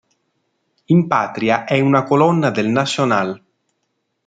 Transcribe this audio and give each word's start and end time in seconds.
In 0.85 1.05
patria 1.07 1.63
è 1.63 1.79
una 1.79 2.01
colonna 2.01 2.49
del 2.49 2.69
Nacional. 2.69 3.39